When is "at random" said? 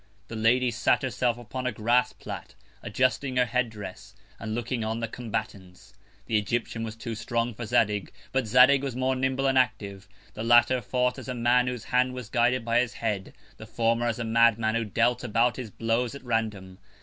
16.15-16.79